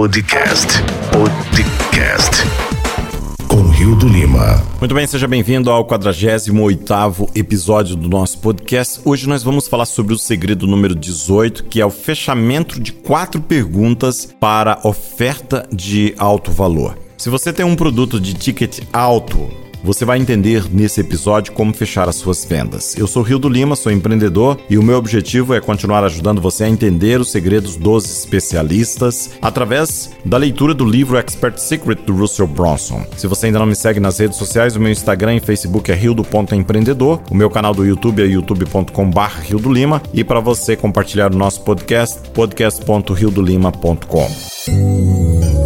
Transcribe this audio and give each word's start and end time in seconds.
Podcast. 0.00 0.66
Podcast. 1.12 2.42
Com 3.46 3.68
Rio 3.68 3.94
do 3.94 4.08
Lima. 4.08 4.64
Muito 4.80 4.94
bem, 4.94 5.06
seja 5.06 5.28
bem-vindo 5.28 5.70
ao 5.70 5.86
48º 5.86 7.28
episódio 7.34 7.94
do 7.96 8.08
nosso 8.08 8.38
podcast. 8.38 8.98
Hoje 9.04 9.28
nós 9.28 9.42
vamos 9.42 9.68
falar 9.68 9.84
sobre 9.84 10.14
o 10.14 10.18
segredo 10.18 10.66
número 10.66 10.94
18, 10.94 11.64
que 11.64 11.82
é 11.82 11.84
o 11.84 11.90
fechamento 11.90 12.80
de 12.80 12.92
quatro 12.92 13.42
perguntas 13.42 14.24
para 14.40 14.80
oferta 14.84 15.68
de 15.70 16.14
alto 16.16 16.50
valor. 16.50 16.96
Se 17.18 17.28
você 17.28 17.52
tem 17.52 17.66
um 17.66 17.76
produto 17.76 18.18
de 18.18 18.32
ticket 18.32 18.80
alto, 18.94 19.50
você 19.82 20.04
vai 20.04 20.18
entender 20.18 20.64
nesse 20.70 21.00
episódio 21.00 21.52
como 21.52 21.72
fechar 21.72 22.08
as 22.08 22.16
suas 22.16 22.44
vendas. 22.44 22.96
Eu 22.96 23.06
sou 23.06 23.22
Rio 23.22 23.38
do 23.38 23.48
Lima, 23.48 23.76
sou 23.76 23.92
empreendedor 23.92 24.58
e 24.68 24.76
o 24.76 24.82
meu 24.82 24.96
objetivo 24.96 25.54
é 25.54 25.60
continuar 25.60 26.04
ajudando 26.04 26.40
você 26.40 26.64
a 26.64 26.68
entender 26.68 27.20
os 27.20 27.30
segredos 27.30 27.76
dos 27.76 28.04
especialistas 28.04 29.30
através 29.40 30.10
da 30.24 30.36
leitura 30.36 30.74
do 30.74 30.84
livro 30.84 31.16
Expert 31.16 31.58
Secret 31.58 32.00
do 32.06 32.14
Russell 32.14 32.46
Bronson. 32.46 33.04
Se 33.16 33.26
você 33.26 33.46
ainda 33.46 33.58
não 33.58 33.66
me 33.66 33.76
segue 33.76 34.00
nas 34.00 34.18
redes 34.18 34.36
sociais, 34.36 34.76
o 34.76 34.80
meu 34.80 34.92
Instagram 34.92 35.36
e 35.36 35.40
Facebook 35.40 35.90
é 35.90 35.94
rio.empreendedor, 35.94 37.20
o 37.30 37.34
meu 37.34 37.50
canal 37.50 37.74
do 37.74 37.84
YouTube 37.84 38.22
é 38.22 38.26
youtube.com.br 38.26 39.40
Rio 39.42 39.58
do 39.58 39.72
Lima 39.72 40.02
e 40.12 40.24
para 40.24 40.40
você 40.40 40.76
compartilhar 40.76 41.32
o 41.32 41.36
nosso 41.36 41.62
podcast, 41.62 42.28
podcast.riodolima.com. 42.30 44.30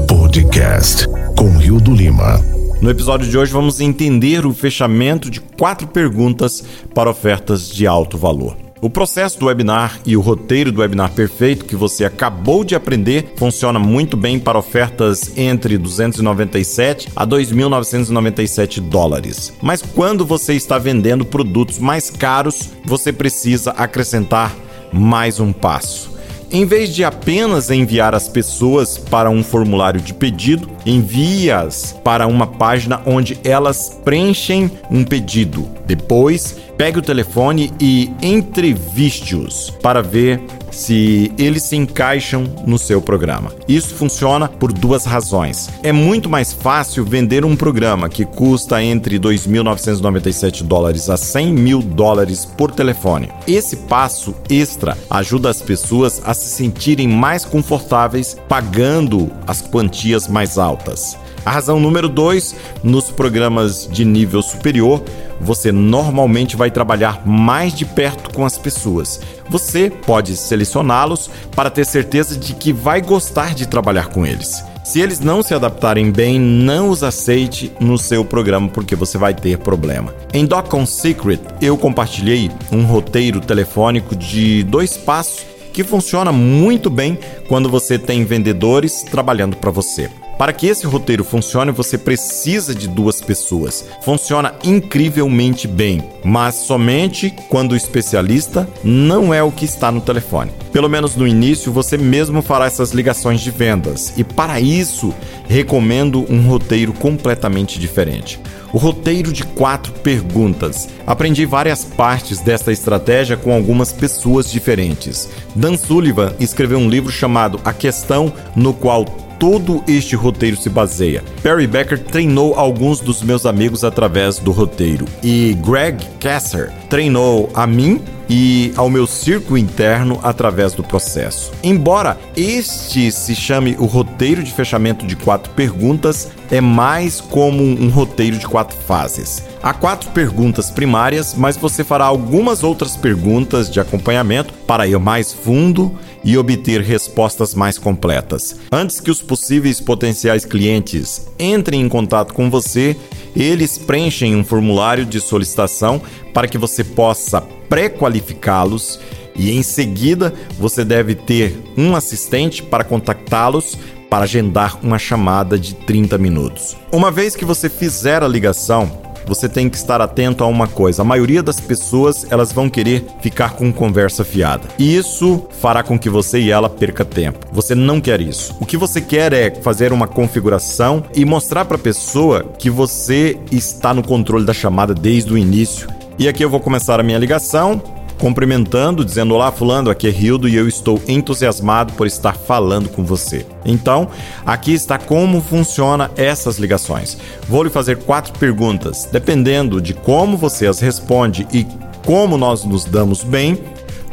Podcast 0.06 1.06
com 1.37 1.59
Rio 1.59 1.80
do 1.80 1.95
Lima. 1.95 2.53
No 2.84 2.91
episódio 2.91 3.27
de 3.27 3.38
hoje 3.38 3.51
vamos 3.51 3.80
entender 3.80 4.45
o 4.45 4.52
fechamento 4.52 5.30
de 5.30 5.41
quatro 5.41 5.87
perguntas 5.87 6.62
para 6.95 7.09
ofertas 7.09 7.66
de 7.66 7.87
alto 7.87 8.19
valor. 8.19 8.59
O 8.79 8.91
processo 8.91 9.41
do 9.41 9.47
webinar 9.47 9.98
e 10.05 10.15
o 10.15 10.20
roteiro 10.20 10.70
do 10.70 10.83
webinar 10.83 11.10
perfeito 11.12 11.65
que 11.65 11.74
você 11.74 12.05
acabou 12.05 12.63
de 12.63 12.74
aprender 12.74 13.32
funciona 13.37 13.79
muito 13.79 14.18
bem 14.18 14.38
para 14.38 14.59
ofertas 14.59 15.32
entre 15.35 15.79
297 15.79 17.09
a 17.16 17.26
2.997 17.26 18.82
dólares. 18.82 19.54
Mas 19.63 19.80
quando 19.80 20.26
você 20.26 20.52
está 20.52 20.76
vendendo 20.76 21.24
produtos 21.24 21.79
mais 21.79 22.10
caros, 22.10 22.69
você 22.85 23.15
precisa 23.15 23.71
acrescentar 23.71 24.54
mais 24.93 25.41
um 25.41 25.54
passo. 25.54 26.13
Em 26.55 26.65
vez 26.65 26.95
de 26.95 27.02
apenas 27.02 27.69
enviar 27.69 28.15
as 28.15 28.29
pessoas 28.29 28.97
para 28.97 29.29
um 29.29 29.43
formulário 29.43 30.01
de 30.01 30.15
pedido, 30.15 30.71
envie-as 30.87 31.99
para 32.05 32.29
uma 32.29 32.47
página 32.47 33.02
onde 33.05 33.37
elas 33.43 34.01
preenchem 34.05 34.71
um 34.88 35.02
pedido. 35.02 35.69
Depois, 35.85 36.57
pegue 36.76 36.98
o 36.98 37.02
telefone 37.02 37.72
e 37.80 38.12
entreviste-os 38.22 39.70
para 39.82 40.02
ver 40.02 40.40
se 40.74 41.32
eles 41.38 41.62
se 41.62 41.76
encaixam 41.76 42.44
no 42.66 42.78
seu 42.78 43.00
programa. 43.00 43.52
Isso 43.68 43.94
funciona 43.94 44.48
por 44.48 44.72
duas 44.72 45.04
razões. 45.04 45.70
É 45.82 45.92
muito 45.92 46.28
mais 46.28 46.52
fácil 46.52 47.04
vender 47.04 47.45
um 47.45 47.56
programa 47.56 48.08
que 48.08 48.24
custa 48.24 48.82
entre 48.82 49.18
2.997 49.18 50.64
dólares 50.64 51.08
a 51.08 51.16
100 51.16 51.52
mil 51.52 51.80
dólares 51.80 52.45
por 52.45 52.70
telefone. 52.72 53.30
Esse 53.46 53.76
passo 53.76 54.34
extra 54.50 54.98
ajuda 55.08 55.48
as 55.48 55.62
pessoas 55.62 56.20
a 56.24 56.34
se 56.34 56.48
sentirem 56.50 57.08
mais 57.08 57.45
confortáveis 57.45 58.36
pagando 58.48 59.30
as 59.46 59.62
quantias 59.62 60.26
mais 60.26 60.58
altas. 60.58 61.16
A 61.45 61.50
razão 61.50 61.78
número 61.78 62.09
dois, 62.09 62.54
nos 62.82 63.10
programas 63.10 63.87
de 63.90 64.04
nível 64.04 64.41
superior, 64.41 65.03
você 65.41 65.70
normalmente 65.70 66.56
vai 66.56 66.70
trabalhar 66.70 67.26
mais 67.26 67.75
de 67.75 67.84
perto 67.84 68.32
com 68.32 68.47
as 68.47 68.56
pessoas. 68.56 69.20
Você 69.50 69.91
pode 69.91 70.36
selecioná-los 70.36 71.31
para 71.54 71.70
ter 71.70 71.84
certeza 71.84 72.36
de 72.36 72.54
que 72.54 72.72
vai 72.72 73.00
gostar 73.03 73.54
de 73.54 73.66
trabalhar 73.66 74.09
com 74.09 74.25
eles. 74.25 74.64
Se 74.84 75.00
eles 75.00 75.19
não 75.20 75.42
se 75.42 75.54
adaptarem 75.54 76.10
bem, 76.10 76.38
não 76.38 76.91
os 76.91 77.02
aceite 77.02 77.72
no 77.80 77.96
seu 77.96 78.24
programa 78.24 78.69
porque 78.69 78.94
você 78.94 79.16
vai 79.16 79.32
ter 79.32 79.58
problema. 79.58 80.14
Em 80.32 80.44
Docon 80.44 80.84
Secret, 80.84 81.40
eu 81.60 81.76
compartilhei 81.76 82.50
um 82.70 82.84
roteiro 82.84 83.40
telefônico 83.40 84.14
de 84.14 84.62
dois 84.62 84.96
passos 84.96 85.44
que 85.72 85.82
funciona 85.82 86.30
muito 86.30 86.88
bem 86.88 87.19
quando 87.48 87.69
você 87.69 87.98
tem 87.98 88.24
vendedores 88.24 89.02
trabalhando 89.02 89.56
para 89.56 89.70
você. 89.70 90.10
Para 90.38 90.52
que 90.52 90.66
esse 90.66 90.86
roteiro 90.86 91.22
funcione, 91.22 91.70
você 91.70 91.96
precisa 91.96 92.74
de 92.74 92.88
duas 92.88 93.20
pessoas. 93.20 93.84
Funciona 94.02 94.54
incrivelmente 94.64 95.68
bem, 95.68 96.02
mas 96.24 96.56
somente 96.56 97.34
quando 97.48 97.72
o 97.72 97.76
especialista 97.76 98.68
não 98.82 99.32
é 99.32 99.42
o 99.42 99.52
que 99.52 99.64
está 99.64 99.92
no 99.92 100.00
telefone. 100.00 100.50
Pelo 100.72 100.88
menos 100.88 101.14
no 101.14 101.26
início, 101.26 101.72
você 101.72 101.96
mesmo 101.96 102.42
fará 102.42 102.66
essas 102.66 102.90
ligações 102.90 103.40
de 103.40 103.50
vendas, 103.50 104.12
e 104.16 104.24
para 104.24 104.60
isso, 104.60 105.14
recomendo 105.46 106.26
um 106.28 106.48
roteiro 106.48 106.92
completamente 106.92 107.78
diferente. 107.78 108.40
O 108.74 108.76
roteiro 108.76 109.32
de 109.32 109.44
quatro 109.44 109.92
perguntas. 109.92 110.88
Aprendi 111.06 111.46
várias 111.46 111.84
partes 111.84 112.40
desta 112.40 112.72
estratégia 112.72 113.36
com 113.36 113.54
algumas 113.54 113.92
pessoas 113.92 114.50
diferentes. 114.50 115.28
Dan 115.54 115.76
Sullivan 115.76 116.34
escreveu 116.40 116.78
um 116.78 116.88
livro 116.88 117.12
chamado 117.12 117.60
A 117.64 117.72
Questão, 117.72 118.32
no 118.56 118.74
qual 118.74 119.04
todo 119.38 119.84
este 119.86 120.16
roteiro 120.16 120.56
se 120.56 120.68
baseia. 120.68 121.22
Perry 121.40 121.68
Becker 121.68 122.02
treinou 122.02 122.54
alguns 122.54 122.98
dos 122.98 123.22
meus 123.22 123.46
amigos 123.46 123.84
através 123.84 124.40
do 124.40 124.50
roteiro 124.50 125.04
e 125.22 125.56
Greg 125.64 126.04
Kasser 126.18 126.72
treinou 126.90 127.50
a 127.54 127.68
mim 127.68 128.02
e 128.28 128.72
ao 128.76 128.88
meu 128.88 129.06
círculo 129.06 129.58
interno 129.58 130.18
através 130.22 130.72
do 130.72 130.82
processo. 130.82 131.52
Embora 131.62 132.18
este 132.36 133.10
se 133.10 133.34
chame 133.34 133.76
o 133.78 133.84
roteiro 133.84 134.42
de 134.42 134.52
fechamento 134.52 135.06
de 135.06 135.16
quatro 135.16 135.52
perguntas, 135.52 136.30
é 136.50 136.60
mais 136.60 137.20
como 137.20 137.62
um 137.62 137.88
roteiro 137.88 138.38
de 138.38 138.46
quatro 138.46 138.76
fases. 138.76 139.42
Há 139.62 139.72
quatro 139.72 140.10
perguntas 140.10 140.70
primárias, 140.70 141.34
mas 141.34 141.56
você 141.56 141.82
fará 141.82 142.04
algumas 142.04 142.62
outras 142.62 142.96
perguntas 142.96 143.70
de 143.70 143.80
acompanhamento 143.80 144.52
para 144.66 144.86
ir 144.86 144.98
mais 144.98 145.32
fundo 145.32 145.98
e 146.24 146.38
obter 146.38 146.80
respostas 146.80 147.54
mais 147.54 147.78
completas. 147.78 148.56
Antes 148.72 149.00
que 149.00 149.10
os 149.10 149.20
possíveis 149.20 149.80
potenciais 149.80 150.44
clientes 150.44 151.28
entrem 151.38 151.82
em 151.82 151.88
contato 151.88 152.32
com 152.32 152.50
você, 152.50 152.96
eles 153.36 153.76
preenchem 153.76 154.34
um 154.34 154.44
formulário 154.44 155.04
de 155.04 155.20
solicitação 155.20 156.00
para 156.32 156.48
que 156.48 156.56
você 156.56 156.82
possa 156.82 157.42
pré-qualificá-los 157.68 158.98
e 159.36 159.50
em 159.50 159.62
seguida 159.62 160.32
você 160.58 160.84
deve 160.84 161.14
ter 161.14 161.56
um 161.76 161.94
assistente 161.94 162.62
para 162.62 162.84
contactá-los 162.84 163.76
para 164.08 164.24
agendar 164.24 164.78
uma 164.80 164.98
chamada 164.98 165.58
de 165.58 165.74
30 165.74 166.16
minutos. 166.18 166.76
Uma 166.92 167.10
vez 167.10 167.34
que 167.34 167.44
você 167.44 167.68
fizer 167.68 168.22
a 168.22 168.28
ligação, 168.28 169.03
você 169.26 169.48
tem 169.48 169.68
que 169.68 169.76
estar 169.76 170.00
atento 170.00 170.44
a 170.44 170.46
uma 170.46 170.66
coisa. 170.66 171.02
A 171.02 171.04
maioria 171.04 171.42
das 171.42 171.60
pessoas, 171.60 172.26
elas 172.30 172.52
vão 172.52 172.68
querer 172.68 173.04
ficar 173.20 173.54
com 173.54 173.72
conversa 173.72 174.24
fiada. 174.24 174.68
E 174.78 174.96
isso 174.96 175.46
fará 175.60 175.82
com 175.82 175.98
que 175.98 176.10
você 176.10 176.38
e 176.38 176.50
ela 176.50 176.68
perca 176.68 177.04
tempo. 177.04 177.46
Você 177.52 177.74
não 177.74 178.00
quer 178.00 178.20
isso. 178.20 178.56
O 178.60 178.66
que 178.66 178.76
você 178.76 179.00
quer 179.00 179.32
é 179.32 179.50
fazer 179.50 179.92
uma 179.92 180.06
configuração 180.06 181.04
e 181.14 181.24
mostrar 181.24 181.64
para 181.64 181.76
a 181.76 181.80
pessoa 181.80 182.44
que 182.58 182.70
você 182.70 183.38
está 183.50 183.94
no 183.94 184.02
controle 184.02 184.44
da 184.44 184.52
chamada 184.52 184.94
desde 184.94 185.32
o 185.32 185.38
início. 185.38 185.88
E 186.18 186.28
aqui 186.28 186.44
eu 186.44 186.50
vou 186.50 186.60
começar 186.60 187.00
a 187.00 187.02
minha 187.02 187.18
ligação 187.18 187.82
cumprimentando, 188.19 189.04
dizendo: 189.04 189.34
Olá, 189.34 189.50
Fulano, 189.52 189.91
aqui 189.91 190.08
é 190.08 190.10
Rildo 190.10 190.48
e 190.48 190.54
eu 190.54 190.69
estou 190.69 191.00
entusiasmado 191.06 191.92
por 191.94 192.06
estar 192.06 192.36
falando 192.36 192.88
com 192.88 193.04
você. 193.04 193.47
Então, 193.64 194.08
aqui 194.44 194.72
está 194.72 194.98
como 194.98 195.41
funciona 195.41 196.10
essas 196.16 196.58
ligações. 196.58 197.19
Vou 197.48 197.62
lhe 197.62 197.70
fazer 197.70 197.98
quatro 197.98 198.32
perguntas. 198.38 199.08
Dependendo 199.10 199.80
de 199.80 199.94
como 199.94 200.36
você 200.36 200.66
as 200.66 200.80
responde 200.80 201.47
e 201.52 201.66
como 202.04 202.36
nós 202.36 202.64
nos 202.64 202.84
damos 202.84 203.25
bem, 203.25 203.58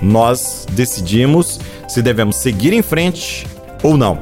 nós 0.02 0.66
decidimos 0.72 1.60
se 1.88 2.02
devemos 2.02 2.38
seguir 2.38 2.74
em 2.74 2.82
frente 2.82 3.46
ou 3.84 3.98
não. 3.98 4.20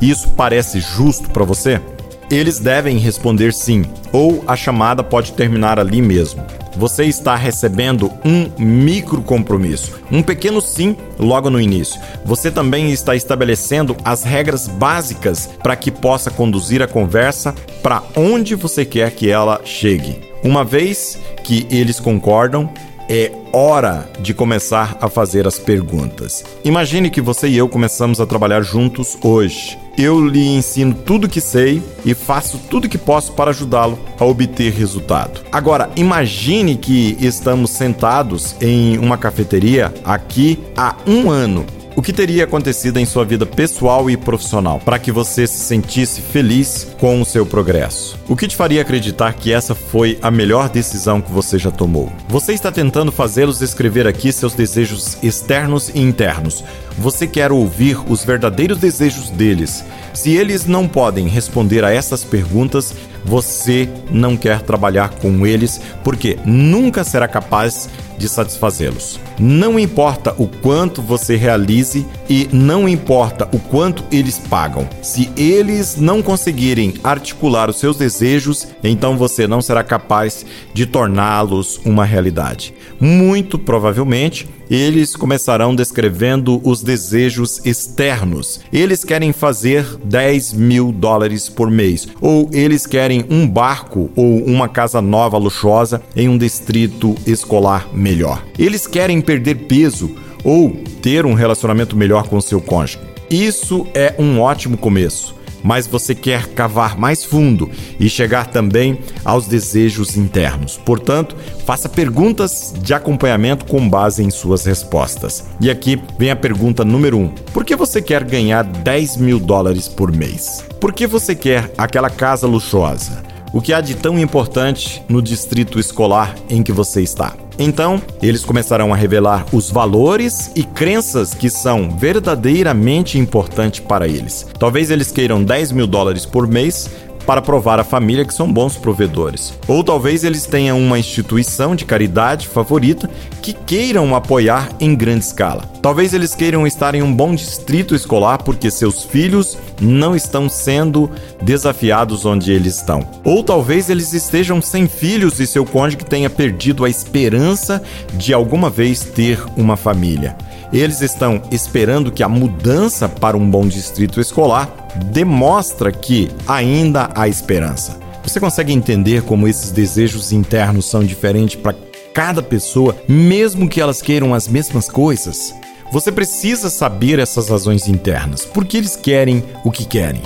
Isso 0.00 0.30
parece 0.30 0.80
justo 0.80 1.30
para 1.30 1.44
você? 1.44 1.80
Eles 2.30 2.58
devem 2.58 2.98
responder 2.98 3.52
sim, 3.52 3.84
ou 4.12 4.42
a 4.46 4.56
chamada 4.56 5.02
pode 5.04 5.32
terminar 5.32 5.78
ali 5.78 6.00
mesmo 6.00 6.42
você 6.76 7.04
está 7.04 7.36
recebendo 7.36 8.10
um 8.24 8.50
micro 8.58 9.22
compromisso, 9.22 10.00
um 10.10 10.22
pequeno 10.22 10.60
sim 10.60 10.96
logo 11.18 11.50
no 11.50 11.60
início. 11.60 12.00
Você 12.24 12.50
também 12.50 12.90
está 12.90 13.14
estabelecendo 13.14 13.96
as 14.04 14.22
regras 14.22 14.66
básicas 14.68 15.48
para 15.62 15.76
que 15.76 15.90
possa 15.90 16.30
conduzir 16.30 16.82
a 16.82 16.88
conversa 16.88 17.54
para 17.82 18.02
onde 18.16 18.54
você 18.54 18.84
quer 18.84 19.10
que 19.12 19.30
ela 19.30 19.60
chegue. 19.64 20.20
Uma 20.42 20.64
vez 20.64 21.18
que 21.44 21.66
eles 21.70 22.00
concordam, 22.00 22.72
é 23.08 23.32
hora 23.52 24.10
de 24.20 24.32
começar 24.32 24.96
a 25.00 25.08
fazer 25.08 25.46
as 25.46 25.58
perguntas. 25.58 26.44
Imagine 26.64 27.10
que 27.10 27.20
você 27.20 27.48
e 27.48 27.56
eu 27.56 27.68
começamos 27.68 28.20
a 28.20 28.26
trabalhar 28.26 28.62
juntos 28.62 29.16
hoje. 29.22 29.78
Eu 29.96 30.26
lhe 30.26 30.46
ensino 30.56 30.94
tudo 30.94 31.28
que 31.28 31.40
sei 31.40 31.82
e 32.04 32.14
faço 32.14 32.58
tudo 32.70 32.88
que 32.88 32.96
posso 32.96 33.32
para 33.32 33.50
ajudá-lo 33.50 33.98
a 34.18 34.24
obter 34.24 34.72
resultado. 34.72 35.42
Agora, 35.52 35.90
imagine 35.96 36.76
que 36.76 37.16
estamos 37.20 37.70
sentados 37.70 38.56
em 38.60 38.96
uma 38.98 39.18
cafeteria 39.18 39.92
aqui 40.04 40.58
há 40.76 40.96
um 41.06 41.30
ano 41.30 41.66
o 41.94 42.02
que 42.02 42.12
teria 42.12 42.44
acontecido 42.44 42.98
em 42.98 43.04
sua 43.04 43.24
vida 43.24 43.44
pessoal 43.44 44.08
e 44.08 44.16
profissional 44.16 44.80
para 44.80 44.98
que 44.98 45.12
você 45.12 45.46
se 45.46 45.58
sentisse 45.58 46.20
feliz 46.20 46.88
com 46.98 47.20
o 47.20 47.24
seu 47.24 47.44
progresso? 47.44 48.18
O 48.28 48.36
que 48.36 48.48
te 48.48 48.56
faria 48.56 48.82
acreditar 48.82 49.34
que 49.34 49.52
essa 49.52 49.74
foi 49.74 50.18
a 50.22 50.30
melhor 50.30 50.68
decisão 50.68 51.20
que 51.20 51.30
você 51.30 51.58
já 51.58 51.70
tomou? 51.70 52.10
Você 52.28 52.52
está 52.52 52.72
tentando 52.72 53.12
fazê-los 53.12 53.60
escrever 53.60 54.06
aqui 54.06 54.32
seus 54.32 54.54
desejos 54.54 55.18
externos 55.22 55.90
e 55.94 56.00
internos. 56.00 56.64
Você 56.98 57.26
quer 57.26 57.52
ouvir 57.52 57.98
os 58.10 58.24
verdadeiros 58.24 58.78
desejos 58.78 59.30
deles. 59.30 59.84
Se 60.14 60.34
eles 60.34 60.66
não 60.66 60.86
podem 60.86 61.26
responder 61.26 61.84
a 61.84 61.92
essas 61.92 62.22
perguntas, 62.22 62.94
você 63.24 63.88
não 64.10 64.36
quer 64.36 64.60
trabalhar 64.60 65.10
com 65.10 65.46
eles 65.46 65.80
porque 66.02 66.38
nunca 66.44 67.04
será 67.04 67.28
capaz 67.28 67.88
de 68.22 68.28
satisfazê-los. 68.28 69.18
Não 69.38 69.78
importa 69.78 70.32
o 70.38 70.46
quanto 70.46 71.02
você 71.02 71.34
realize 71.34 72.06
e 72.30 72.48
não 72.52 72.88
importa 72.88 73.48
o 73.52 73.58
quanto 73.58 74.04
eles 74.12 74.38
pagam. 74.38 74.88
Se 75.02 75.28
eles 75.36 75.96
não 75.96 76.22
conseguirem 76.22 76.94
articular 77.02 77.68
os 77.68 77.80
seus 77.80 77.96
desejos, 77.96 78.68
então 78.84 79.16
você 79.16 79.48
não 79.48 79.60
será 79.60 79.82
capaz 79.82 80.46
de 80.72 80.86
torná-los 80.86 81.80
uma 81.84 82.04
realidade. 82.04 82.72
Muito 83.00 83.58
provavelmente, 83.58 84.48
eles 84.70 85.16
começarão 85.16 85.74
descrevendo 85.74 86.60
os 86.64 86.82
desejos 86.82 87.60
externos. 87.66 88.60
Eles 88.72 89.04
querem 89.04 89.32
fazer 89.32 89.84
10 90.04 90.54
mil 90.54 90.92
dólares 90.92 91.48
por 91.48 91.70
mês, 91.70 92.08
ou 92.20 92.48
eles 92.52 92.86
querem 92.86 93.26
um 93.28 93.46
barco 93.46 94.10
ou 94.16 94.38
uma 94.44 94.68
casa 94.68 95.02
nova 95.02 95.36
luxuosa 95.36 96.00
em 96.16 96.28
um 96.28 96.38
distrito 96.38 97.14
escolar 97.26 97.88
melhor. 97.92 98.11
Eles 98.58 98.86
querem 98.86 99.20
perder 99.20 99.66
peso 99.66 100.14
ou 100.44 100.70
ter 101.00 101.24
um 101.26 101.34
relacionamento 101.34 101.96
melhor 101.96 102.28
com 102.28 102.40
seu 102.40 102.60
cônjuge. 102.60 102.98
Isso 103.30 103.86
é 103.94 104.14
um 104.18 104.40
ótimo 104.40 104.76
começo 104.76 105.42
mas 105.62 105.86
você 105.86 106.14
quer 106.14 106.48
cavar 106.48 106.98
mais 106.98 107.24
fundo 107.24 107.70
e 107.98 108.08
chegar 108.08 108.46
também 108.46 108.98
aos 109.24 109.46
desejos 109.46 110.16
internos. 110.16 110.76
Portanto, 110.76 111.36
faça 111.64 111.88
perguntas 111.88 112.74
de 112.78 112.92
acompanhamento 112.92 113.64
com 113.64 113.88
base 113.88 114.22
em 114.22 114.30
suas 114.30 114.64
respostas. 114.64 115.44
E 115.60 115.70
aqui 115.70 116.00
vem 116.18 116.30
a 116.30 116.36
pergunta 116.36 116.84
número 116.84 117.18
1: 117.18 117.20
um. 117.20 117.28
Por 117.28 117.64
que 117.64 117.76
você 117.76 118.02
quer 118.02 118.24
ganhar 118.24 118.64
10 118.64 119.16
mil 119.18 119.38
dólares 119.38 119.88
por 119.88 120.12
mês? 120.12 120.64
Por 120.80 120.92
que 120.92 121.06
você 121.06 121.34
quer 121.34 121.72
aquela 121.78 122.10
casa 122.10 122.46
luxuosa? 122.46 123.31
O 123.52 123.60
que 123.60 123.74
há 123.74 123.82
de 123.82 123.94
tão 123.94 124.18
importante 124.18 125.02
no 125.10 125.20
distrito 125.20 125.78
escolar 125.78 126.34
em 126.48 126.62
que 126.62 126.72
você 126.72 127.02
está? 127.02 127.34
Então, 127.58 128.00
eles 128.22 128.46
começarão 128.46 128.94
a 128.94 128.96
revelar 128.96 129.44
os 129.52 129.70
valores 129.70 130.50
e 130.56 130.64
crenças 130.64 131.34
que 131.34 131.50
são 131.50 131.90
verdadeiramente 131.90 133.18
importantes 133.18 133.80
para 133.80 134.08
eles. 134.08 134.46
Talvez 134.58 134.90
eles 134.90 135.12
queiram 135.12 135.44
10 135.44 135.72
mil 135.72 135.86
dólares 135.86 136.24
por 136.24 136.46
mês 136.46 136.90
para 137.26 137.42
provar 137.42 137.78
à 137.78 137.84
família 137.84 138.24
que 138.24 138.34
são 138.34 138.52
bons 138.52 138.76
provedores. 138.76 139.52
Ou 139.68 139.82
talvez 139.82 140.24
eles 140.24 140.46
tenham 140.46 140.78
uma 140.78 140.98
instituição 140.98 141.74
de 141.74 141.84
caridade 141.84 142.48
favorita 142.48 143.08
que 143.40 143.52
queiram 143.52 144.14
apoiar 144.14 144.68
em 144.80 144.94
grande 144.94 145.24
escala. 145.24 145.62
Talvez 145.80 146.14
eles 146.14 146.34
queiram 146.34 146.66
estar 146.66 146.94
em 146.94 147.02
um 147.02 147.12
bom 147.12 147.34
distrito 147.34 147.94
escolar 147.94 148.38
porque 148.38 148.70
seus 148.70 149.04
filhos 149.04 149.58
não 149.80 150.14
estão 150.14 150.48
sendo 150.48 151.10
desafiados 151.42 152.24
onde 152.24 152.52
eles 152.52 152.76
estão. 152.76 153.06
Ou 153.24 153.42
talvez 153.42 153.90
eles 153.90 154.12
estejam 154.12 154.62
sem 154.62 154.86
filhos 154.86 155.40
e 155.40 155.46
seu 155.46 155.64
cônjuge 155.64 156.04
tenha 156.04 156.30
perdido 156.30 156.84
a 156.84 156.90
esperança 156.90 157.82
de 158.14 158.32
alguma 158.32 158.70
vez 158.70 159.00
ter 159.00 159.42
uma 159.56 159.76
família. 159.76 160.36
Eles 160.72 161.02
estão 161.02 161.42
esperando 161.50 162.10
que 162.10 162.22
a 162.22 162.28
mudança 162.28 163.08
para 163.08 163.36
um 163.36 163.48
bom 163.48 163.66
distrito 163.66 164.20
escolar 164.20 164.88
demonstra 165.12 165.92
que 165.92 166.30
ainda 166.46 167.10
há 167.14 167.28
esperança. 167.28 168.00
Você 168.22 168.40
consegue 168.40 168.72
entender 168.72 169.22
como 169.22 169.46
esses 169.46 169.70
desejos 169.70 170.32
internos 170.32 170.86
são 170.86 171.04
diferentes 171.04 171.56
para 171.56 171.76
cada 172.14 172.42
pessoa, 172.42 172.96
mesmo 173.08 173.68
que 173.68 173.80
elas 173.80 174.00
queiram 174.00 174.32
as 174.32 174.48
mesmas 174.48 174.88
coisas? 174.88 175.54
Você 175.92 176.10
precisa 176.10 176.70
saber 176.70 177.18
essas 177.18 177.50
razões 177.50 177.86
internas, 177.86 178.46
porque 178.46 178.78
eles 178.78 178.96
querem 178.96 179.44
o 179.64 179.70
que 179.70 179.84
querem. 179.84 180.22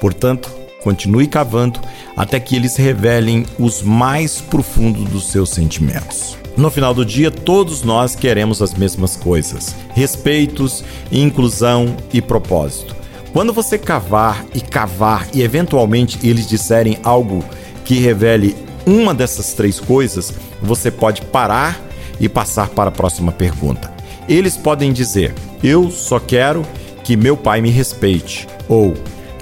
Portanto, 0.00 0.50
continue 0.82 1.26
cavando 1.26 1.78
até 2.16 2.40
que 2.40 2.56
eles 2.56 2.76
revelem 2.76 3.44
os 3.58 3.82
mais 3.82 4.40
profundos 4.40 5.04
dos 5.10 5.30
seus 5.30 5.50
sentimentos. 5.50 6.39
No 6.56 6.70
final 6.70 6.92
do 6.92 7.04
dia, 7.04 7.30
todos 7.30 7.82
nós 7.82 8.14
queremos 8.14 8.60
as 8.60 8.74
mesmas 8.74 9.16
coisas: 9.16 9.74
respeitos, 9.94 10.84
inclusão 11.10 11.96
e 12.12 12.20
propósito. 12.20 12.94
Quando 13.32 13.52
você 13.52 13.78
cavar 13.78 14.44
e 14.54 14.60
cavar 14.60 15.28
e 15.32 15.42
eventualmente 15.42 16.18
eles 16.26 16.48
disserem 16.48 16.98
algo 17.02 17.44
que 17.84 17.94
revele 17.94 18.56
uma 18.86 19.14
dessas 19.14 19.52
três 19.52 19.78
coisas, 19.78 20.32
você 20.60 20.90
pode 20.90 21.22
parar 21.22 21.80
e 22.18 22.28
passar 22.28 22.68
para 22.68 22.88
a 22.88 22.92
próxima 22.92 23.30
pergunta. 23.30 23.92
Eles 24.28 24.56
podem 24.56 24.92
dizer: 24.92 25.34
Eu 25.62 25.90
só 25.90 26.18
quero 26.18 26.66
que 27.04 27.16
meu 27.16 27.36
pai 27.36 27.60
me 27.60 27.70
respeite, 27.70 28.48
ou 28.68 28.94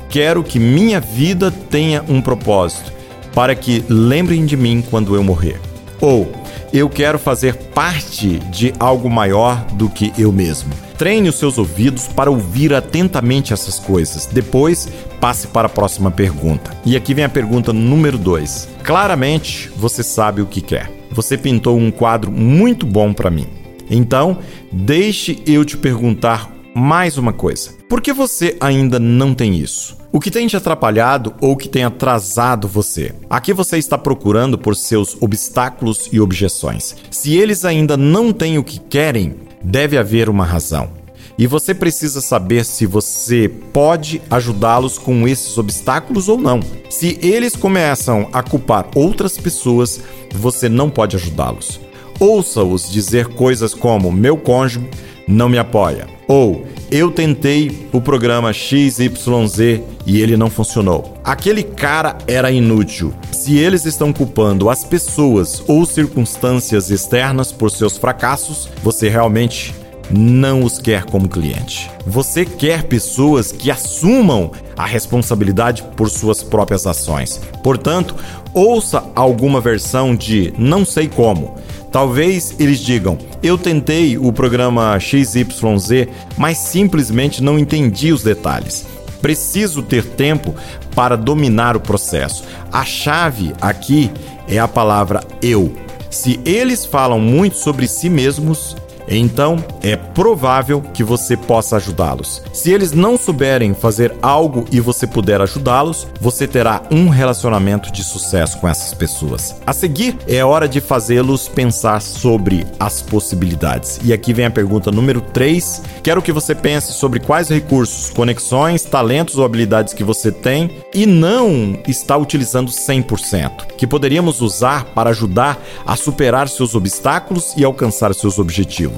quero 0.09 0.43
que 0.43 0.59
minha 0.59 1.01
vida 1.01 1.51
tenha 1.51 2.05
um 2.09 2.21
propósito, 2.21 2.93
para 3.35 3.55
que 3.55 3.85
lembrem 3.89 4.45
de 4.45 4.57
mim 4.57 4.85
quando 4.89 5.15
eu 5.15 5.25
morrer. 5.25 5.61
Ou 6.01 6.31
eu 6.73 6.89
quero 6.89 7.19
fazer 7.19 7.55
parte 7.55 8.39
de 8.39 8.73
algo 8.79 9.09
maior 9.09 9.65
do 9.73 9.89
que 9.89 10.13
eu 10.19 10.31
mesmo. 10.31 10.73
Treine 10.97 11.29
os 11.29 11.37
seus 11.37 11.59
ouvidos 11.59 12.09
para 12.09 12.31
ouvir 12.31 12.75
atentamente 12.75 13.53
essas 13.53 13.79
coisas. 13.79 14.27
Depois, 14.27 14.89
passe 15.21 15.47
para 15.47 15.67
a 15.67 15.71
próxima 15.71 16.11
pergunta. 16.11 16.77
E 16.85 16.97
aqui 16.97 17.15
vem 17.15 17.25
a 17.25 17.29
pergunta 17.29 17.73
número 17.73 18.19
2. 18.19 18.69
Claramente, 18.83 19.71
você 19.77 20.03
sabe 20.03 20.43
o 20.43 20.47
que 20.47 20.61
quer. 20.61 20.91
Você 21.11 21.39
pintou 21.39 21.79
um 21.79 21.91
quadro 21.91 22.31
muito 22.31 22.85
bom 22.85 23.13
para 23.13 23.31
mim. 23.31 23.47
Então, 23.91 24.39
deixe 24.71 25.43
eu 25.47 25.65
te 25.65 25.77
perguntar 25.77 26.53
mais 26.75 27.17
uma 27.17 27.33
coisa. 27.33 27.78
Por 27.89 28.03
que 28.03 28.13
você 28.13 28.55
ainda 28.61 28.99
não 28.99 29.33
tem 29.33 29.57
isso? 29.57 29.97
O 30.13 30.21
que 30.21 30.31
tem 30.31 30.47
te 30.47 30.55
atrapalhado 30.55 31.35
ou 31.41 31.57
que 31.57 31.71
tem 31.71 31.85
atrasado 31.85 32.69
você? 32.69 33.15
Aqui 33.31 33.55
você 33.55 33.79
está 33.79 33.97
procurando 33.97 34.59
por 34.59 34.77
seus 34.77 35.17
obstáculos 35.23 36.07
e 36.13 36.21
objeções. 36.21 36.95
Se 37.11 37.35
eles 37.35 37.65
ainda 37.65 37.97
não 37.97 38.31
têm 38.31 38.59
o 38.59 38.65
que 38.65 38.79
querem, 38.79 39.37
deve 39.65 39.97
haver 39.97 40.29
uma 40.29 40.45
razão. 40.45 40.91
E 41.39 41.47
você 41.47 41.73
precisa 41.73 42.21
saber 42.21 42.67
se 42.67 42.85
você 42.85 43.51
pode 43.73 44.21
ajudá-los 44.29 44.99
com 44.99 45.27
esses 45.27 45.57
obstáculos 45.57 46.29
ou 46.29 46.37
não. 46.37 46.61
Se 46.91 47.19
eles 47.23 47.57
começam 47.57 48.29
a 48.35 48.43
culpar 48.43 48.87
outras 48.95 49.39
pessoas, 49.39 49.99
você 50.31 50.69
não 50.69 50.91
pode 50.91 51.17
ajudá-los. 51.17 51.81
Ouça-os 52.21 52.91
dizer 52.91 53.29
coisas 53.29 53.73
como: 53.73 54.13
meu 54.13 54.37
cônjuge 54.37 54.87
não 55.29 55.49
me 55.49 55.59
apoia, 55.59 56.07
ou 56.27 56.67
eu 56.91 57.11
tentei 57.11 57.87
o 57.93 58.01
programa 58.01 58.51
XYZ 58.51 59.83
e 60.07 60.23
ele 60.23 60.39
não 60.39 60.49
funcionou. 60.49 61.19
Aquele 61.23 61.63
cara 61.63 62.17
era 62.27 62.51
inútil. 62.51 63.13
Se 63.31 63.59
eles 63.59 63.85
estão 63.85 64.11
culpando 64.11 64.71
as 64.71 64.85
pessoas 64.85 65.63
ou 65.69 65.85
circunstâncias 65.85 66.91
externas 66.91 67.53
por 67.53 67.71
seus 67.71 67.99
fracassos, 67.99 68.71
você 68.83 69.11
realmente 69.11 69.75
não 70.11 70.63
os 70.63 70.79
quer 70.79 71.05
como 71.05 71.29
cliente. 71.29 71.91
Você 72.07 72.47
quer 72.47 72.85
pessoas 72.85 73.53
que 73.53 73.71
assumam 73.71 74.51
a 74.75 74.87
responsabilidade 74.87 75.83
por 75.95 76.09
suas 76.09 76.43
próprias 76.43 76.87
ações. 76.87 77.39
Portanto, 77.63 78.15
ouça 78.55 79.05
alguma 79.15 79.61
versão 79.61 80.17
de 80.17 80.55
não 80.57 80.87
sei 80.87 81.07
como 81.07 81.57
Talvez 81.91 82.55
eles 82.59 82.81
digam: 82.81 83.19
eu 83.43 83.57
tentei 83.57 84.19
o 84.19 84.33
programa 84.33 84.99
XYZ, 84.99 86.09
mas 86.37 86.59
simplesmente 86.59 87.43
não 87.43 87.59
entendi 87.59 88.13
os 88.13 88.23
detalhes. 88.23 88.87
Preciso 89.21 89.83
ter 89.83 90.05
tempo 90.05 90.55
para 90.95 91.17
dominar 91.17 91.77
o 91.77 91.81
processo. 91.81 92.45
A 92.73 92.85
chave 92.85 93.53
aqui 93.61 94.11
é 94.49 94.59
a 94.59 94.69
palavra 94.69 95.23
eu. 95.43 95.73
Se 96.11 96.41
eles 96.45 96.85
falam 96.85 97.21
muito 97.21 97.57
sobre 97.57 97.87
si 97.87 98.09
mesmos, 98.09 98.77
então 99.17 99.65
é 99.83 99.97
provável 99.97 100.83
que 100.83 101.03
você 101.03 101.37
possa 101.37 101.77
ajudá-los. 101.77 102.43
Se 102.53 102.73
eles 102.73 102.93
não 102.93 103.17
souberem 103.17 103.75
fazer 103.75 104.15
algo 104.21 104.65
e 104.71 104.81
você 104.81 105.07
puder 105.07 105.41
ajudá-los, 105.41 106.07
você 106.21 106.47
terá 106.47 106.83
um 106.91 107.09
relacionamento 107.09 107.91
de 107.91 108.05
sucesso 108.05 108.59
com 108.59 108.69
essas 108.69 108.93
pessoas. 108.95 109.57
A 109.67 109.73
seguir, 109.73 110.17
é 110.27 110.45
hora 110.45 110.69
de 110.69 110.81
fazê-los 110.81 111.49
pensar 111.49 112.03
sobre 112.03 112.67
as 112.79 113.01
possibilidades. 113.01 113.99
E 114.03 114.13
aqui 114.13 114.33
vem 114.33 114.47
a 114.47 114.51
pergunta 114.51 114.91
número 114.91 115.21
3. 115.21 115.83
Quero 116.03 116.23
que 116.23 116.33
você 116.33 116.55
pense 116.55 116.93
sobre 116.93 117.21
quais 117.21 117.49
recursos, 117.49 118.11
conexões, 118.11 118.85
talentos 118.85 119.39
ou 119.39 119.45
habilidades 119.45 119.95
que 119.95 120.05
você 120.05 120.31
tem 120.31 120.71
e 120.93 121.07
não 121.07 121.79
está 121.87 122.17
utilizando 122.17 122.71
100%, 122.71 123.67
que 123.77 123.87
poderíamos 123.87 124.41
usar 124.41 124.85
para 124.87 125.11
ajudar 125.11 125.59
a 125.87 125.97
superar 125.97 126.49
seus 126.49 126.75
obstáculos 126.75 127.55
e 127.57 127.65
alcançar 127.65 128.15
seus 128.15 128.39
objetivos. 128.39 128.98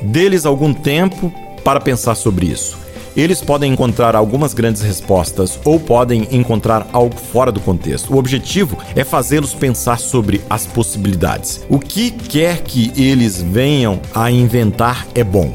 Deles 0.00 0.46
algum 0.46 0.72
tempo 0.72 1.32
para 1.64 1.80
pensar 1.80 2.14
sobre 2.14 2.46
isso. 2.46 2.78
Eles 3.16 3.40
podem 3.40 3.72
encontrar 3.72 4.14
algumas 4.14 4.54
grandes 4.54 4.80
respostas 4.82 5.58
ou 5.64 5.80
podem 5.80 6.28
encontrar 6.30 6.86
algo 6.92 7.16
fora 7.16 7.50
do 7.50 7.58
contexto. 7.60 8.14
O 8.14 8.16
objetivo 8.16 8.78
é 8.94 9.02
fazê-los 9.02 9.54
pensar 9.54 9.98
sobre 9.98 10.40
as 10.48 10.66
possibilidades. 10.66 11.60
O 11.68 11.80
que 11.80 12.10
quer 12.10 12.62
que 12.62 12.92
eles 12.96 13.42
venham 13.42 14.00
a 14.14 14.30
inventar 14.30 15.06
é 15.14 15.24
bom. 15.24 15.52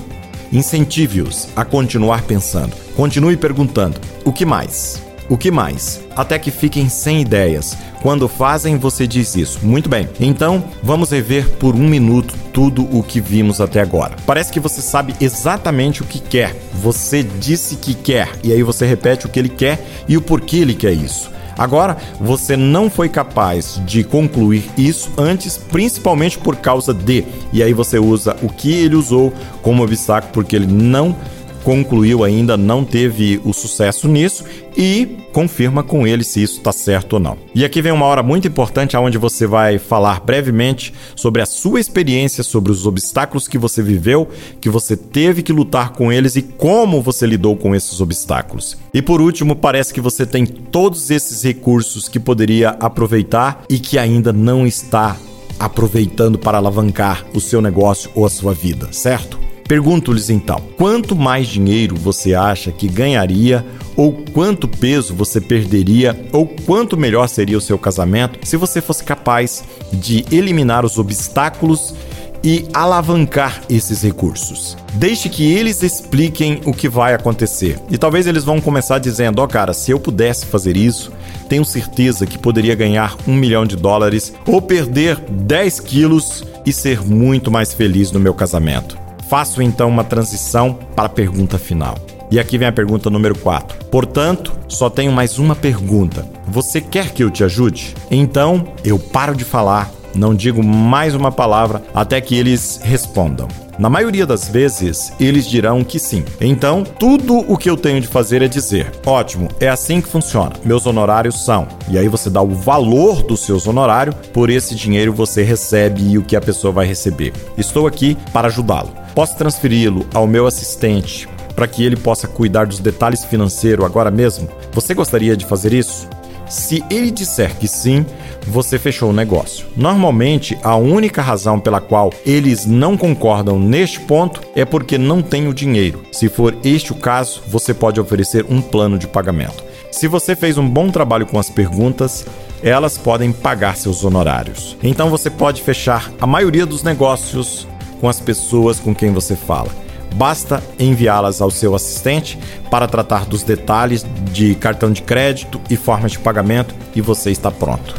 Incentive-os 0.51 1.47
a 1.55 1.63
continuar 1.63 2.23
pensando. 2.23 2.75
Continue 2.95 3.38
perguntando: 3.38 4.00
o 4.25 4.33
que 4.33 4.45
mais? 4.45 5.01
O 5.34 5.38
que 5.38 5.50
mais? 5.50 6.00
Até 6.16 6.38
que 6.38 6.52
fiquem 6.52 6.88
sem 6.88 7.20
ideias. 7.20 7.75
Quando 8.04 8.28
fazem, 8.28 8.78
você 8.78 9.08
diz 9.08 9.36
isso. 9.36 9.66
Muito 9.66 9.90
bem. 9.90 10.08
Então, 10.20 10.63
vamos 10.84 11.10
rever 11.10 11.50
por 11.54 11.74
um 11.74 11.88
minuto 11.88 12.36
tudo 12.54 12.88
o 12.96 13.02
que 13.02 13.20
vimos 13.20 13.60
até 13.60 13.82
agora. 13.82 14.16
Parece 14.28 14.54
que 14.54 14.60
você 14.60 14.80
sabe 14.80 15.16
exatamente 15.20 16.04
o 16.04 16.06
que 16.06 16.20
quer. 16.20 16.56
Você 16.75 17.24
disse 17.24 17.78
que 17.78 17.96
quer, 17.96 18.30
e 18.44 18.54
aí 18.54 18.62
você 18.62 18.86
repete 18.86 19.25
o 19.25 19.30
que 19.30 19.40
ele 19.40 19.50
quer 19.50 19.84
e 20.08 20.16
o 20.16 20.22
porquê 20.22 20.58
ele 20.58 20.75
quer 20.75 20.94
isso. 20.94 21.32
Agora, 21.58 21.98
você 22.20 22.56
não 22.56 22.88
foi 22.88 23.10
capaz 23.10 23.82
de 23.88 24.04
concluir 24.04 24.70
isso 24.78 25.12
antes, 25.18 25.58
principalmente 25.58 26.38
por 26.38 26.58
causa 26.58 26.94
de. 26.94 27.25
E 27.52 27.63
aí 27.63 27.74
você 27.74 27.98
usa 27.98 28.36
o 28.44 28.50
que 28.50 28.72
ele 28.72 28.96
usou 28.96 29.34
como 29.63 29.84
obstáculo 29.84 30.32
porque 30.32 30.56
ele 30.56 30.68
não 30.68 31.16
concluiu 31.63 32.24
ainda, 32.24 32.58
não 32.58 32.84
teve 32.84 33.39
o 33.43 33.53
sucesso 33.53 34.08
nisso 34.08 34.43
e 34.75 35.17
confirma 35.32 35.84
com 35.84 36.05
ele 36.05 36.24
se 36.24 36.41
isso 36.41 36.58
está 36.58 36.72
certo 36.72 37.13
ou 37.13 37.20
não. 37.20 37.38
E 37.55 37.63
aqui 37.65 37.82
vem 37.82 37.91
uma 37.91 38.05
hora 38.05 38.22
muito 38.22 38.48
importante 38.48 38.96
onde 38.98 39.17
você 39.17 39.48
vai 39.48 39.79
falar 39.79 40.20
brevemente 40.22 40.93
sobre 41.15 41.41
a 41.41 41.46
sua 41.46 41.79
experiência, 41.79 42.43
sobre 42.43 42.72
os 42.72 42.86
obstáculos 42.86 43.48
que 43.48 43.58
você 43.58 43.82
viveu, 43.82 44.27
que 44.62 44.70
você 44.70 44.96
teve 44.96 45.41
que 45.41 45.53
lutar 45.53 45.93
com 45.93 46.12
eles 46.12 46.36
e 46.36 46.41
como 46.41 47.01
você 47.01 47.25
lidou 47.25 47.55
com 47.55 47.74
esses 47.74 48.00
obstáculos. 48.00 48.77
E 48.93 49.01
por 49.01 49.22
último, 49.22 49.55
parece 49.55 49.93
que 49.93 50.01
você 50.01 50.25
tem 50.25 50.46
todos 50.46 51.10
esses 51.10 51.43
recursos 51.43 52.08
que 52.08 52.20
poderia 52.20 52.70
aproveitar 52.79 53.63
e 53.70 53.79
que 53.79 53.98
ainda 53.98 54.32
não 54.32 54.67
está 54.67 55.17
aproveitando 55.60 56.38
para 56.38 56.58
alavancar 56.58 57.25
o 57.34 57.39
seu 57.39 57.62
negócio 57.62 58.10
ou 58.15 58.25
a 58.25 58.29
sua 58.29 58.53
vida, 58.53 58.89
certo? 58.91 59.52
Pergunto-lhes 59.74 60.30
então: 60.30 60.62
quanto 60.77 61.15
mais 61.15 61.48
dinheiro 61.48 61.96
você 61.96 62.36
acha 62.36 62.72
que 62.72 62.88
ganharia, 62.88 63.65
ou 63.96 64.13
quanto 64.32 64.68
peso 64.68 65.15
você 65.15 65.42
perderia, 65.42 66.15
ou 66.32 66.46
quanto 66.46 66.96
melhor 66.96 67.27
seria 67.27 67.58
o 67.58 67.62
seu 67.62 67.80
casamento 67.80 68.38
se 68.48 68.56
você 68.56 68.80
fosse 68.80 69.03
capaz 69.03 69.63
de 69.92 70.24
eliminar 70.32 70.86
os 70.86 71.00
obstáculos 71.00 71.96
e 72.44 72.68
alavancar 72.72 73.63
esses 73.68 74.03
recursos. 74.03 74.77
Deixe 74.94 75.27
que 75.27 75.51
eles 75.51 75.82
expliquem 75.82 76.62
o 76.65 76.72
que 76.72 76.88
vai 76.88 77.15
acontecer. 77.15 77.80
E 77.89 77.98
talvez 77.98 78.27
eles 78.27 78.44
vão 78.44 78.62
começar 78.62 79.00
dizendo: 79.00 79.39
Ó, 79.39 79.46
oh, 79.46 79.48
cara, 79.48 79.74
se 79.74 79.89
eu 79.89 80.00
pudesse 80.00 80.46
fazer 80.46 80.77
isso, 80.77 81.12
tenho 81.50 81.65
certeza 81.65 82.27
que 82.27 82.38
poderia 82.38 82.75
ganhar 82.75 83.18
um 83.27 83.34
milhão 83.34 83.65
de 83.65 83.75
dólares 83.75 84.36
ou 84.46 84.62
perder 84.62 85.18
10 85.18 85.80
quilos 85.80 86.44
e 86.63 86.72
ser 86.72 87.01
muito 87.01 87.50
mais 87.50 87.74
feliz 87.74 88.12
no 88.12 88.20
meu 88.20 88.36
casamento. 88.36 89.01
Faço 89.34 89.63
então 89.63 89.90
uma 89.90 90.04
transição 90.04 90.78
para 90.96 91.08
a 91.08 91.10
pergunta 91.10 91.58
final. 91.58 91.98
E 92.30 92.40
aqui 92.40 92.56
vem 92.56 92.68
a 92.68 92.72
pergunta 92.72 93.10
número 93.10 93.36
4. 93.36 93.86
Portanto, 93.86 94.54
só 94.68 94.92
tenho 94.92 95.12
mais 95.12 95.40
uma 95.40 95.56
pergunta. 95.56 96.24
Você 96.48 96.80
quer 96.80 97.10
que 97.10 97.24
eu 97.24 97.32
te 97.32 97.44
ajude? 97.44 97.96
Então, 98.12 98.63
eu 98.86 99.00
paro 99.00 99.36
de 99.36 99.44
falar, 99.44 99.90
não 100.13 100.36
digo 100.36 100.63
mais 100.63 101.16
uma 101.16 101.32
palavra 101.32 101.82
até 101.96 102.22
que 102.22 102.36
eles 102.36 102.80
respondam. 102.84 103.48
Na 103.80 103.90
maioria 103.90 104.28
das 104.28 104.48
vezes, 104.48 105.12
eles 105.20 105.48
dirão 105.48 105.84
que 105.84 105.98
sim. 105.98 106.24
Então, 106.40 106.84
tudo 106.84 107.40
o 107.52 107.58
que 107.58 107.68
eu 107.68 107.75
tenho 107.75 108.00
de 108.00 108.08
fazer 108.08 108.44
é 108.44 108.48
dizer: 108.48 108.92
ótimo, 109.04 109.50
é 109.60 109.68
assim 109.68 110.00
que 110.00 110.08
funciona. 110.08 110.54
Meus 110.63 110.86
honorários 110.86 111.44
são. 111.44 111.68
E 111.90 111.98
aí 111.98 112.08
você 112.08 112.30
dá 112.30 112.44
o 112.44 112.52
valor 112.52 113.24
do 113.24 113.36
seu 113.36 113.60
honorário, 113.66 114.13
por 114.32 114.52
esse 114.52 114.75
dinheiro 114.75 115.12
você 115.12 115.42
recebe 115.42 116.08
e 116.08 116.20
o 116.20 116.24
que 116.24 116.36
a 116.36 116.42
pessoa 116.42 116.72
vai 116.72 116.86
receber. 116.86 117.34
Estou 117.58 117.88
aqui 117.88 118.16
para 118.32 118.48
ajudá-lo. 118.48 119.02
Posso 119.15 119.38
transferi-lo 119.38 120.05
ao 120.13 120.25
meu 120.25 120.48
assistente 120.48 121.27
para 121.55 121.67
que 121.67 121.84
ele 121.84 121.96
possa 121.96 122.27
cuidar 122.27 122.65
dos 122.65 122.79
detalhes 122.79 123.24
financeiros 123.24 123.86
agora 123.86 124.10
mesmo? 124.10 124.50
Você 124.72 124.93
gostaria 124.93 125.38
de 125.38 125.46
fazer 125.46 125.72
isso? 125.72 126.08
Se 126.48 126.84
ele 126.89 127.12
disser 127.12 127.55
que 127.58 127.67
sim, 127.67 128.05
você 128.48 128.77
fechou 128.77 129.12
o 129.12 129.13
negócio. 129.13 129.65
Normalmente, 129.77 130.58
a 130.62 130.75
única 130.75 131.22
razão 131.22 131.60
pela 131.60 131.79
qual 131.79 132.12
eles 132.25 132.65
não 132.65 132.98
concordam 132.98 133.60
neste 133.60 134.00
ponto 134.01 134.41
é 134.55 134.65
porque 134.65 134.98
não 134.98 135.22
tem 135.22 135.48
o 135.48 135.53
dinheiro. 135.53 136.03
Se 136.12 136.27
for 136.27 136.55
este 136.63 136.91
o 136.91 136.96
caso, 136.96 137.41
você 137.48 137.74
pode 137.74 138.00
oferecer 138.00 138.46
um 138.50 138.62
plano 138.62 138.98
de 138.98 139.08
pagamento. 139.08 139.63
Se 139.91 140.08
você 140.08 140.36
fez 140.36 140.58
um 140.58 140.67
bom 140.67 140.89
trabalho 140.89 141.25
com 141.25 141.39
as 141.39 141.50
perguntas, 141.50 142.25
elas 142.63 142.98
podem 142.98 143.32
pagar 143.32 143.77
seus 143.77 144.03
honorários. 144.03 144.75
Então 144.82 145.10
você 145.10 145.29
pode 145.29 145.62
fechar 145.62 146.12
a 146.20 146.25
maioria 146.25 146.65
dos 146.65 146.82
negócios 146.84 147.67
com 148.03 148.10
as 148.10 148.19
pessoas 148.19 148.81
com 148.81 148.93
quem 148.93 149.13
você 149.13 149.33
fala. 149.33 149.69
Basta 150.15 150.62
enviá-las 150.77 151.41
ao 151.41 151.50
seu 151.50 151.74
assistente 151.74 152.38
para 152.69 152.86
tratar 152.86 153.25
dos 153.25 153.43
detalhes 153.43 154.05
de 154.29 154.55
cartão 154.55 154.91
de 154.91 155.01
crédito 155.01 155.62
e 155.69 155.77
formas 155.77 156.12
de 156.12 156.19
pagamento 156.19 156.75
e 156.93 157.00
você 157.00 157.31
está 157.31 157.50
pronto. 157.50 157.95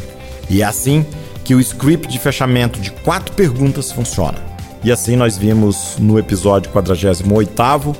E 0.51 0.61
é 0.61 0.65
assim 0.67 1.07
que 1.43 1.55
o 1.55 1.61
script 1.61 2.07
de 2.07 2.19
fechamento 2.19 2.79
de 2.79 2.91
quatro 2.91 3.33
perguntas 3.33 3.91
funciona. 3.93 4.37
E 4.83 4.93
assim 4.93 5.17
nós 5.17 5.39
vimos 5.39 5.97
no 5.99 6.19
episódio 6.19 6.71
48 6.71 7.97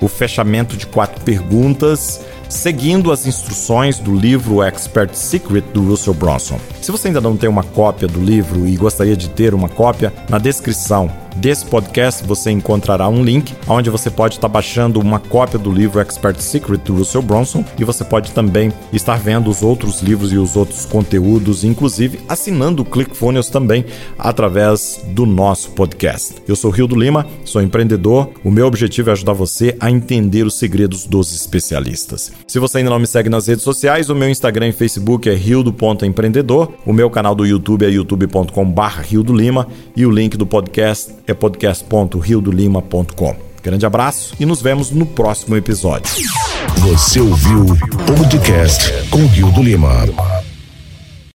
o 0.00 0.08
fechamento 0.08 0.76
de 0.76 0.88
quatro 0.88 1.22
perguntas 1.22 2.20
seguindo 2.48 3.12
as 3.12 3.28
instruções 3.28 4.00
do 4.00 4.12
livro 4.12 4.60
Expert 4.60 5.14
Secret 5.14 5.62
do 5.72 5.84
Russell 5.84 6.14
Bronson. 6.14 6.58
Se 6.82 6.90
você 6.90 7.08
ainda 7.08 7.20
não 7.20 7.36
tem 7.36 7.48
uma 7.48 7.62
cópia 7.62 8.08
do 8.08 8.20
livro 8.20 8.66
e 8.66 8.76
gostaria 8.76 9.16
de 9.16 9.30
ter 9.30 9.54
uma 9.54 9.68
cópia, 9.68 10.12
na 10.28 10.38
descrição 10.38 11.08
desse 11.36 11.64
podcast 11.66 12.24
você 12.24 12.50
encontrará 12.50 13.08
um 13.08 13.22
link 13.22 13.54
onde 13.66 13.90
você 13.90 14.10
pode 14.10 14.34
estar 14.34 14.48
baixando 14.48 15.00
uma 15.00 15.18
cópia 15.18 15.58
do 15.58 15.72
livro 15.72 16.00
Expert 16.00 16.38
Secret 16.38 16.78
do 16.78 16.94
Russell 16.94 17.22
Bronson 17.22 17.64
e 17.78 17.84
você 17.84 18.04
pode 18.04 18.32
também 18.32 18.72
estar 18.92 19.18
vendo 19.18 19.50
os 19.50 19.62
outros 19.62 20.00
livros 20.00 20.32
e 20.32 20.38
os 20.38 20.56
outros 20.56 20.84
conteúdos, 20.86 21.64
inclusive 21.64 22.20
assinando 22.28 22.82
o 22.82 22.84
ClickFunnels 22.84 23.48
também 23.48 23.84
através 24.18 25.00
do 25.08 25.26
nosso 25.26 25.70
podcast. 25.72 26.36
Eu 26.46 26.56
sou 26.56 26.70
Rio 26.70 26.86
do 26.86 26.96
Lima, 26.96 27.26
sou 27.44 27.62
empreendedor. 27.62 28.30
O 28.44 28.50
meu 28.50 28.66
objetivo 28.66 29.10
é 29.10 29.12
ajudar 29.12 29.32
você 29.32 29.76
a 29.80 29.90
entender 29.90 30.46
os 30.46 30.54
segredos 30.54 31.06
dos 31.06 31.34
especialistas. 31.34 32.32
Se 32.46 32.58
você 32.58 32.78
ainda 32.78 32.90
não 32.90 32.98
me 32.98 33.06
segue 33.06 33.28
nas 33.28 33.46
redes 33.46 33.64
sociais, 33.64 34.08
o 34.08 34.14
meu 34.14 34.28
Instagram 34.28 34.68
e 34.68 34.72
Facebook 34.72 35.28
é 35.28 35.34
rio.empreendedor, 35.34 36.72
o 36.86 36.92
meu 36.92 37.10
canal 37.10 37.34
do 37.34 37.46
YouTube 37.46 37.84
é 37.84 37.90
youtube.com/rio 37.90 39.22
do 39.22 39.34
Lima 39.34 39.66
e 39.96 40.06
o 40.06 40.10
link 40.10 40.36
do 40.36 40.46
podcast 40.46 41.12
é 41.26 41.34
podcast.riodolima.com. 41.34 43.36
Grande 43.62 43.86
abraço 43.86 44.34
e 44.38 44.44
nos 44.44 44.60
vemos 44.60 44.90
no 44.90 45.06
próximo 45.06 45.56
episódio. 45.56 46.12
Você 46.78 47.20
ouviu 47.20 47.64
o 47.64 48.16
podcast 48.16 49.08
com 49.08 49.24
Rio 49.26 49.50
do 49.50 49.62
Lima. 49.62 50.43